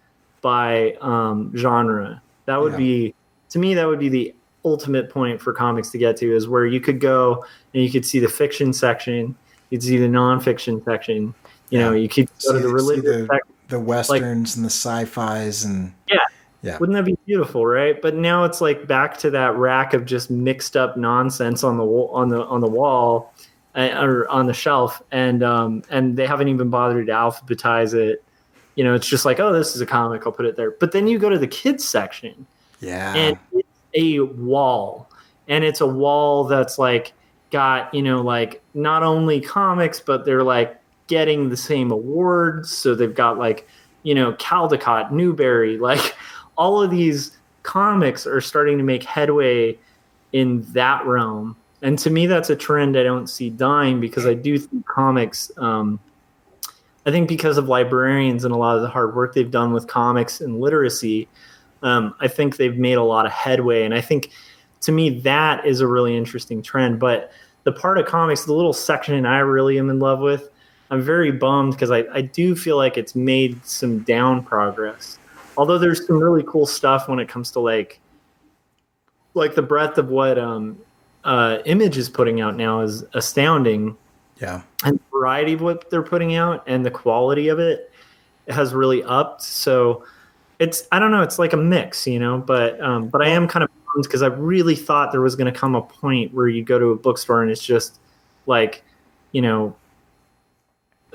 [0.44, 2.78] by um, genre that would yeah.
[2.78, 3.16] be
[3.50, 6.68] to me that would be the ultimate point for comics to get to is where
[6.68, 9.36] you could go and you could see the fiction section
[9.72, 11.34] you'd see the nonfiction section
[11.70, 11.86] you yeah.
[11.86, 15.66] know you could go see, to the religious the, the, westerns like, and the sci-fis
[15.66, 16.20] and yeah
[16.64, 16.78] yeah.
[16.78, 18.02] Wouldn't that be beautiful, right?
[18.02, 21.84] But now it's like back to that rack of just mixed up nonsense on the
[21.84, 23.34] wall, on the on the wall
[23.76, 28.24] uh, or on the shelf and um and they haven't even bothered to alphabetize it.
[28.76, 30.72] You know, it's just like, oh, this is a comic, I'll put it there.
[30.72, 32.46] But then you go to the kids section.
[32.80, 33.14] Yeah.
[33.14, 35.10] And it's a wall.
[35.48, 37.14] And it's a wall that's like
[37.52, 42.76] got, you know, like not only comics, but they're like getting the same awards.
[42.76, 43.68] So they've got like,
[44.04, 46.16] you know, Caldecott, Newbery, like
[46.58, 49.78] all of these comics are starting to make headway
[50.34, 51.56] in that realm.
[51.82, 55.52] And to me, that's a trend I don't see dying because I do think comics,
[55.58, 56.00] um,
[57.06, 59.88] I think because of librarians and a lot of the hard work they've done with
[59.88, 61.28] comics and literacy,
[61.82, 63.84] um, I think they've made a lot of headway.
[63.84, 64.32] And I think
[64.82, 67.00] to me, that is a really interesting trend.
[67.00, 67.32] But
[67.64, 70.50] the part of comics, the little section I really am in love with,
[70.90, 75.18] I'm very bummed because I, I do feel like it's made some down progress.
[75.58, 78.00] Although there's some really cool stuff when it comes to like
[79.34, 80.78] like the breadth of what um
[81.24, 83.98] uh image is putting out now is astounding.
[84.40, 84.62] Yeah.
[84.84, 87.92] And variety of what they're putting out and the quality of it
[88.48, 89.42] has really upped.
[89.42, 90.04] So
[90.60, 93.48] it's I don't know, it's like a mix, you know, but um but I am
[93.48, 96.78] kind of because I really thought there was gonna come a point where you go
[96.80, 98.00] to a bookstore and it's just
[98.46, 98.84] like,
[99.32, 99.76] you know,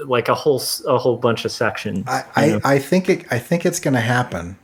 [0.05, 2.05] like a whole a whole bunch of sections.
[2.07, 2.25] I.
[2.37, 4.59] I, I think it I think it's going to happen.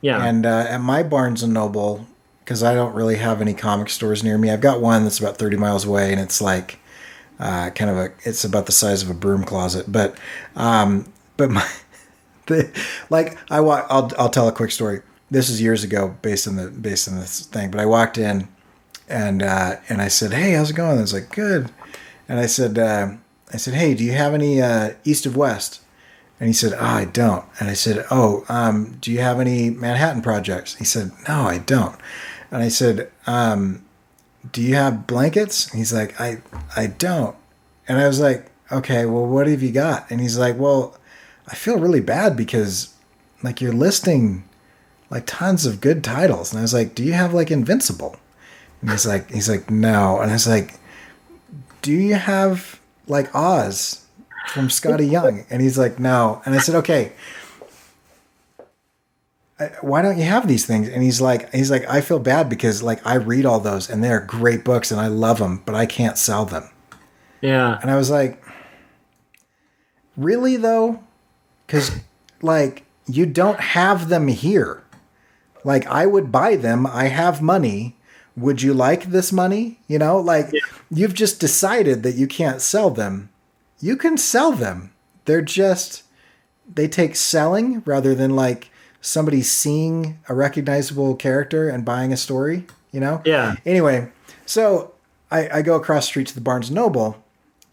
[0.00, 2.06] yeah, And uh, at my Barnes and Noble,
[2.44, 5.36] because I don't really have any comic stores near me, I've got one that's about
[5.36, 6.78] thirty miles away, and it's like
[7.40, 9.90] uh, kind of a it's about the size of a broom closet.
[9.90, 10.16] But
[10.54, 11.68] um, but my
[12.46, 12.70] the,
[13.08, 15.00] like I wa- I'll I'll tell a quick story.
[15.30, 17.70] This is years ago, based on the based on this thing.
[17.70, 18.48] But I walked in,
[19.08, 21.72] and uh, and I said, "Hey, how's it going?" And I was like, "Good."
[22.28, 23.14] And I said, uh,
[23.52, 25.80] "I said, hey, do you have any uh, East of West?"
[26.38, 27.44] And he said, oh, I don't.
[27.60, 30.74] And I said, Oh, um, do you have any Manhattan projects?
[30.76, 31.96] He said, No, I don't.
[32.50, 33.84] And I said, um,
[34.52, 35.68] Do you have blankets?
[35.70, 36.38] And he's like, I,
[36.76, 37.36] I don't.
[37.88, 40.08] And I was like, Okay, well, what have you got?
[40.10, 40.96] And he's like, Well,
[41.48, 42.94] I feel really bad because
[43.42, 44.44] like you're listing
[45.10, 46.52] like tons of good titles.
[46.52, 48.16] And I was like, Do you have like Invincible?
[48.80, 50.20] And he's like, He's like, No.
[50.20, 50.74] And I was like,
[51.82, 54.00] Do you have like Oz?
[54.48, 55.44] from Skottie Young.
[55.50, 56.42] And he's like, no.
[56.44, 57.12] And I said, okay,
[59.60, 60.88] Uh, why don't you have these things?
[60.88, 64.02] And he's like, he's like, I feel bad because like I read all those and
[64.02, 66.70] they're great books and I love them, but I can't sell them.
[67.42, 68.42] yeah, And I was like,
[70.16, 71.02] really though?
[71.66, 72.00] Because
[72.42, 74.82] like you don't have them here.
[75.62, 76.86] Like I would buy them.
[76.86, 77.96] I have money.
[78.36, 79.78] Would you like this money?
[79.88, 80.50] You know, like
[80.90, 83.28] you've just decided that you can't sell them.
[83.80, 84.92] You can sell them.
[85.26, 86.04] They're just
[86.72, 88.70] they take selling rather than like
[89.00, 93.22] somebody seeing a recognizable character and buying a story, you know?
[93.24, 94.10] yeah, Anyway,
[94.46, 94.92] so
[95.30, 97.22] I, I go across the street to the Barnes Noble,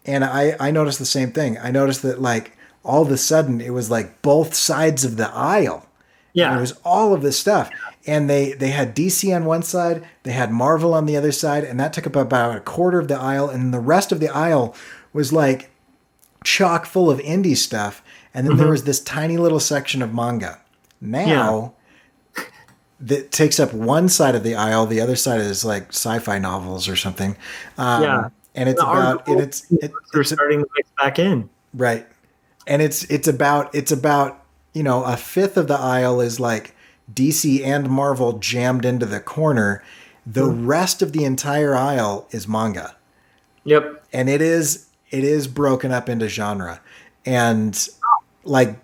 [0.06, 1.58] and I, I noticed the same thing.
[1.58, 5.30] I noticed that like all of a sudden it was like both sides of the
[5.30, 5.86] aisle.
[6.32, 6.48] yeah.
[6.48, 7.70] And it was all of this stuff.
[8.06, 11.64] And they they had DC on one side, they had Marvel on the other side,
[11.64, 14.30] and that took up about a quarter of the aisle, and the rest of the
[14.30, 14.74] aisle
[15.12, 15.70] was like
[16.44, 18.02] chock full of indie stuff.
[18.32, 18.72] And then there mm-hmm.
[18.72, 20.60] was this tiny little section of manga.
[21.00, 21.74] Now
[23.00, 26.88] that takes up one side of the aisle, the other side is like sci-fi novels
[26.88, 27.36] or something.
[27.76, 28.28] Um, Yeah.
[28.54, 31.48] and it's The about and it's it, They're it's starting to mix back in.
[31.74, 32.06] Right.
[32.66, 36.74] And it's it's about it's about, you know, a fifth of the aisle is like
[37.14, 39.82] DC and Marvel jammed into the corner.
[40.26, 42.96] The rest of the entire aisle is manga.
[43.64, 44.04] Yep.
[44.12, 46.80] And it is it is broken up into genre.
[47.24, 47.88] And
[48.44, 48.76] like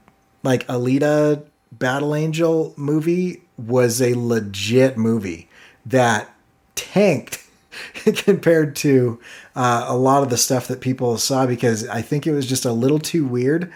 [0.44, 1.44] like Alita
[1.78, 5.48] Battle Angel movie was a legit movie
[5.86, 6.34] that
[6.74, 7.44] tanked
[8.16, 9.20] compared to
[9.56, 12.64] uh, a lot of the stuff that people saw because I think it was just
[12.64, 13.72] a little too weird.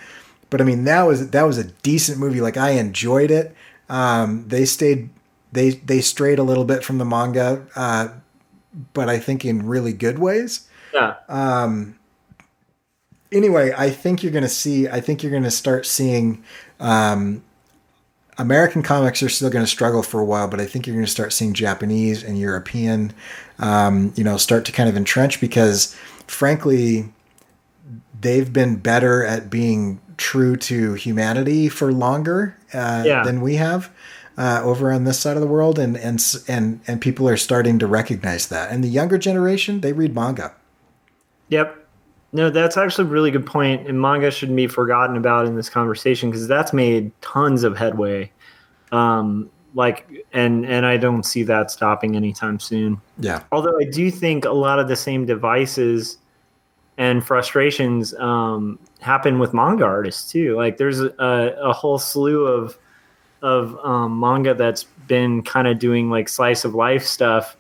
[0.51, 2.41] But I mean, that was that was a decent movie.
[2.41, 3.55] Like I enjoyed it.
[3.89, 5.11] Um, they stayed
[5.53, 8.09] they they strayed a little bit from the manga, uh,
[8.95, 10.69] but I think in really good ways.
[10.95, 11.17] Yeah.
[11.29, 11.99] Um,
[13.31, 14.89] Anyway, I think you're going to see.
[14.89, 16.43] I think you're going to start seeing.
[16.81, 17.45] Um,
[18.39, 21.05] American comics are still going to struggle for a while, but I think you're going
[21.05, 23.13] to start seeing Japanese and European,
[23.59, 25.95] um, you know, start to kind of entrench because,
[26.27, 27.13] frankly,
[28.21, 33.23] they've been better at being true to humanity for longer uh, Yeah.
[33.25, 33.91] than we have
[34.37, 37.79] uh, over on this side of the world, and and and and people are starting
[37.81, 38.71] to recognize that.
[38.71, 40.55] And the younger generation, they read manga.
[41.49, 41.78] Yep.
[42.33, 45.71] No, that's actually a really good point, and manga shouldn't be forgotten about in this
[45.71, 48.31] conversation because that's made tons of headway.
[48.93, 53.01] Um, like, and and I don't see that stopping anytime soon.
[53.19, 56.19] Yeah, Although I do think a lot of the same devices
[56.99, 60.55] and frustrations um, happen with manga artists too.
[60.57, 62.79] Like, there's a, a whole slew of
[63.41, 67.57] of um, manga that's been kind of doing like slice of life stuff,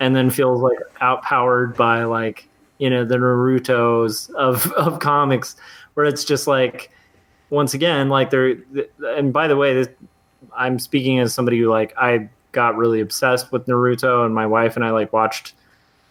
[0.00, 2.48] and then feels like outpowered by like
[2.80, 5.54] you know the Naruto's of of comics,
[5.94, 6.90] where it's just like
[7.50, 8.56] once again like they're
[9.16, 9.88] and by the way this,
[10.56, 14.74] I'm speaking as somebody who like I got really obsessed with Naruto and my wife
[14.74, 15.54] and I like watched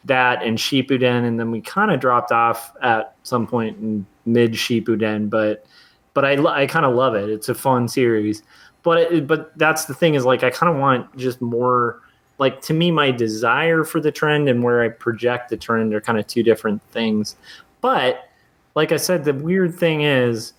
[0.06, 4.54] that and Shippuden and then we kind of dropped off at some point in mid
[4.54, 5.66] Shippuden but
[6.14, 7.30] but I I kind of love it.
[7.30, 8.44] It's a fun series.
[8.84, 12.02] But it, but that's the thing is like I kind of want just more
[12.40, 16.02] like to me my desire for the trend and where I project the trend are
[16.02, 17.36] kind of two different things
[17.82, 18.30] but
[18.76, 20.54] like I said, the weird thing is,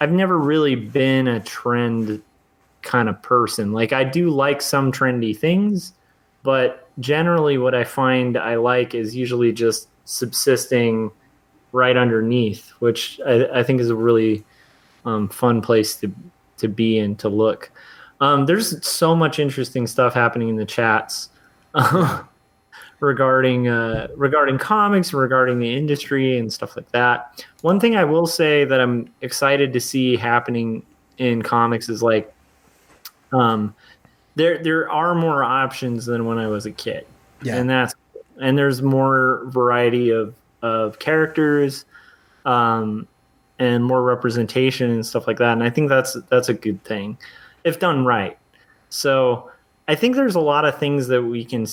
[0.00, 2.22] I've never really been a trend
[2.82, 3.72] kind of person.
[3.72, 5.92] Like I do like some trendy things,
[6.42, 11.10] but generally what I find I like is usually just subsisting
[11.72, 14.44] right underneath, which I, I think is a really
[15.04, 16.12] um, fun place to
[16.56, 17.70] to be and to look.
[18.24, 21.28] Um, there's so much interesting stuff happening in the chats
[23.00, 27.44] regarding uh, regarding comics, regarding the industry, and stuff like that.
[27.60, 30.82] One thing I will say that I'm excited to see happening
[31.18, 32.32] in comics is like,
[33.32, 33.74] um,
[34.36, 37.06] there there are more options than when I was a kid,
[37.42, 37.56] Yeah.
[37.56, 37.94] and that's
[38.40, 41.84] and there's more variety of of characters,
[42.46, 43.06] um,
[43.58, 45.52] and more representation and stuff like that.
[45.52, 47.18] And I think that's that's a good thing
[47.64, 48.38] if done right.
[48.90, 49.50] So
[49.88, 51.66] I think there's a lot of things that we can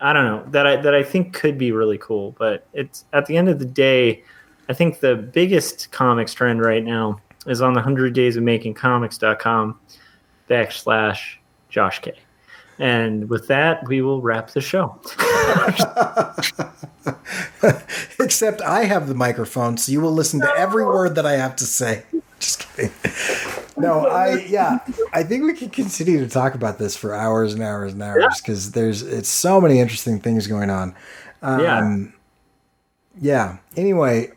[0.00, 2.34] I don't know that I that I think could be really cool.
[2.38, 4.22] But it's at the end of the day,
[4.68, 8.74] I think the biggest comics trend right now is on the hundred days of making
[8.74, 9.78] comics.com
[10.48, 11.36] backslash
[11.68, 12.14] Josh K.
[12.78, 14.98] And with that, we will wrap the show.
[18.18, 21.56] Except I have the microphone, so you will listen to every word that I have
[21.56, 22.04] to say.
[22.38, 22.90] Just kidding.
[23.76, 24.78] No, I yeah,
[25.12, 28.40] I think we can continue to talk about this for hours and hours and hours
[28.40, 30.94] because there's it's so many interesting things going on.
[31.42, 31.78] yeah.
[31.78, 32.12] Um,
[33.20, 33.58] yeah.
[33.76, 34.30] Anyway,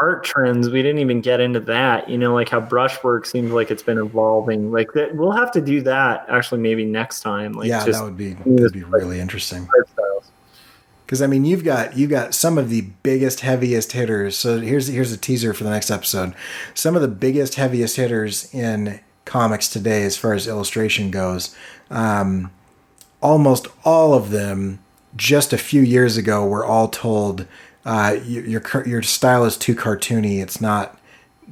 [0.00, 3.70] art trends we didn't even get into that you know like how brushwork seems like
[3.70, 7.68] it's been evolving like that we'll have to do that actually maybe next time like
[7.68, 9.68] yeah, just that would be that'd be really interesting.
[11.10, 14.36] Because I mean, you've got you've got some of the biggest, heaviest hitters.
[14.38, 16.34] So here's here's a teaser for the next episode.
[16.72, 21.52] Some of the biggest, heaviest hitters in comics today, as far as illustration goes,
[21.90, 22.52] um,
[23.20, 24.78] almost all of them,
[25.16, 27.44] just a few years ago, were all told
[27.84, 30.40] uh, your your your style is too cartoony.
[30.40, 30.96] It's not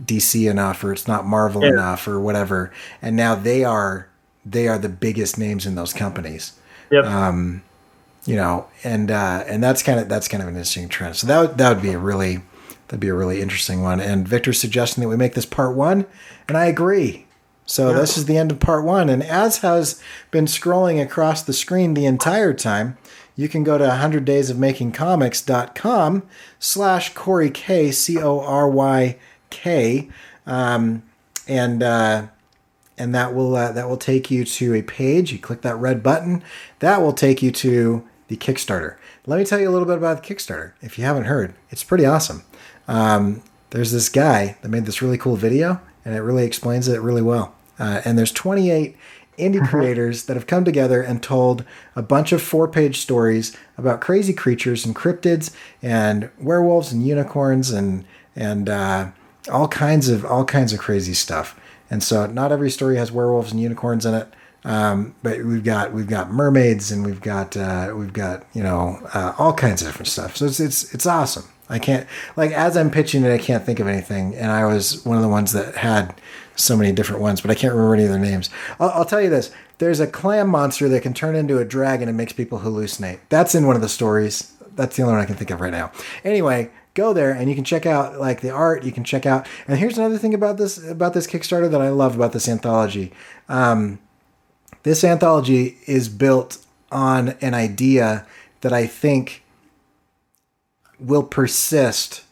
[0.01, 1.71] DC enough, or it's not Marvel Yeah.
[1.71, 2.71] enough, or whatever.
[3.03, 4.07] And now they are
[4.47, 6.53] they are the biggest names in those companies
[6.93, 7.61] yep Um,
[8.29, 11.17] you know, and uh, and that's kind of that's kind of an interesting trend.
[11.17, 12.43] So that would, that would be a really
[12.89, 14.01] that'd be a really interesting one.
[14.01, 16.05] And Victor's suggesting that we make this part one,
[16.47, 17.25] and I agree.
[17.65, 19.09] So this is the end of part one.
[19.09, 22.97] And as has been scrolling across the screen the entire time,
[23.37, 26.23] you can go to 100daysofmakingcomics.com
[26.59, 29.19] slash Corey K, C-O-R-Y-K.
[30.47, 31.03] Um,
[31.47, 32.29] and, uh,
[32.97, 35.31] and that will uh, that will take you to a page.
[35.31, 36.43] You click that red button,
[36.79, 38.97] that will take you to the Kickstarter.
[39.27, 40.73] Let me tell you a little bit about the Kickstarter.
[40.81, 42.45] If you haven't heard, it's pretty awesome.
[42.87, 47.01] Um, there's this guy that made this really cool video, and it really explains it
[47.01, 47.55] really well.
[47.79, 48.97] Uh, and there's 28
[49.39, 51.65] indie creators that have come together and told
[51.95, 58.05] a bunch of four-page stories about crazy creatures and cryptids and werewolves and unicorns and
[58.35, 59.11] and uh,
[59.51, 61.59] all kinds of all kinds of crazy stuff.
[61.91, 64.29] And so not every story has werewolves and unicorns in it.
[64.65, 68.99] Um, but we've got we've got mermaids and we've got uh, we've got you know
[69.15, 70.37] uh, all kinds of different stuff.
[70.37, 71.45] So it's it's it's awesome.
[71.69, 72.07] I can't
[72.37, 75.23] like as I'm pitching it, I can't think of anything, and I was one of
[75.23, 76.21] the ones that had
[76.57, 78.51] so many different ones, but I can't remember any of their names.
[78.81, 82.09] I'll, I'll tell you this: there's a clam monster that can turn into a dragon
[82.09, 83.21] and makes people hallucinate.
[83.29, 84.53] That's in one of the stories.
[84.75, 85.93] That's the only one I can think of right now.
[86.25, 88.85] Anyway, go there and you can check out like the art.
[88.85, 89.47] You can check out.
[89.67, 93.13] And here's another thing about this about this Kickstarter that I love about this anthology.
[93.49, 94.01] Um,
[94.89, 98.27] this anthology is built on an idea
[98.63, 99.43] that I think
[100.99, 102.25] will persist.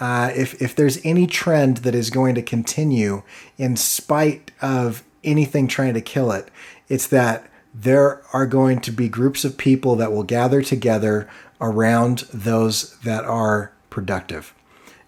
[0.00, 3.22] Uh, if if there's any trend that is going to continue
[3.58, 6.50] in spite of anything trying to kill it,
[6.88, 11.28] it's that there are going to be groups of people that will gather together
[11.60, 14.52] around those that are productive.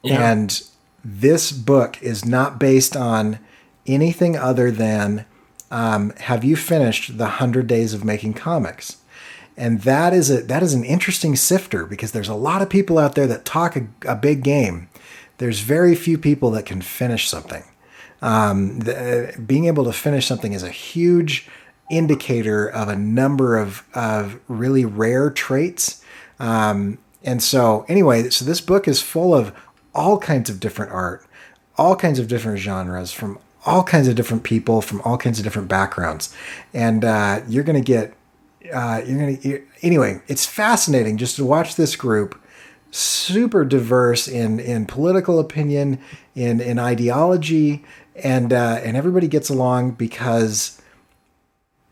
[0.05, 0.63] And
[1.05, 3.41] this book is not based on
[3.87, 5.25] anything other than
[5.73, 8.99] um, have you finished the 100 days of making comics?
[9.57, 12.99] And that is a that is an interesting sifter because there's a lot of people
[12.99, 14.89] out there that talk a, a big game.
[15.39, 17.65] There's very few people that can finish something.
[18.21, 21.49] Um, the, being able to finish something is a huge
[21.91, 26.03] indicator of a number of, of really rare traits.
[26.39, 29.53] Um, and so, anyway, so this book is full of
[29.95, 31.27] all kinds of different art,
[31.77, 35.45] all kinds of different genres from all kinds of different people from all kinds of
[35.45, 36.35] different backgrounds,
[36.75, 38.15] and uh, you're going to get.
[38.73, 40.23] Uh, you're gonna you anyway.
[40.29, 42.41] It's fascinating just to watch this group,
[42.93, 45.99] super diverse in in political opinion,
[46.37, 47.85] in in ideology,
[48.15, 50.81] and uh, and everybody gets along because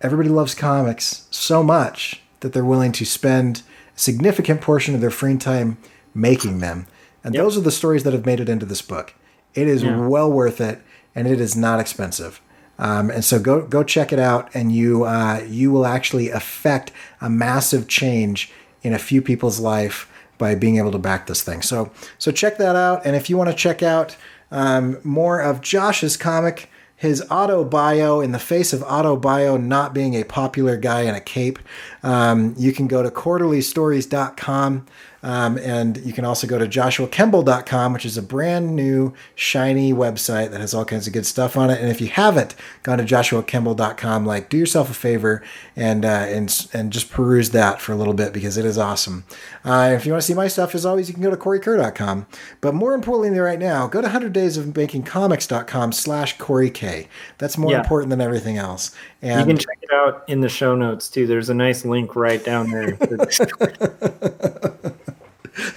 [0.01, 3.63] everybody loves comics so much that they're willing to spend
[3.97, 5.77] a significant portion of their free time
[6.15, 6.87] making them.
[7.23, 7.45] And Yep.
[7.45, 9.15] those are the stories that have made it into this book.
[9.55, 10.07] It is Yeah.
[10.07, 10.81] well worth it,
[11.15, 12.41] and it is not expensive.
[12.79, 16.93] Um, and so go go check it out, and you uh, you will actually affect
[17.21, 18.51] a massive change
[18.83, 21.61] in a few people's life by being able to back this thing.
[21.61, 24.17] So so check that out, and if you want to check out
[24.51, 29.95] um, more of Josh's comic, his auto bio in the face of auto bio not
[29.95, 31.59] being a popular guy in a cape,
[32.03, 34.87] um, you can go to quarterlystories.com.
[35.23, 40.51] Um, and you can also go to joshuakemble.com, which is a brand new, shiny website
[40.51, 41.79] that has all kinds of good stuff on it.
[41.79, 45.43] And if you haven't gone to joshuakemble.com, like do yourself a favor
[45.77, 49.25] and uh, and and just peruse that for a little bit because it is awesome.
[49.63, 52.27] Uh, if you want to see my stuff, as always, you can go to coreykerr.com.
[52.63, 57.09] But more importantly, right now, go to 100daysofmakingcomics.com slash Corey K.
[57.37, 57.81] That's more Yeah.
[57.81, 58.91] important than everything else.
[59.23, 61.27] You can check it out in the show notes too.
[61.27, 62.97] There's a nice link right down there.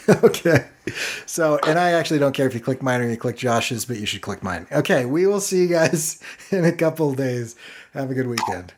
[0.23, 0.67] okay.
[1.25, 3.97] So, and I actually don't care if you click mine or you click Josh's, but
[3.97, 4.67] you should click mine.
[4.71, 6.21] Okay, we will see you guys
[6.51, 7.55] in a couple of days.
[7.93, 8.73] Have a good weekend.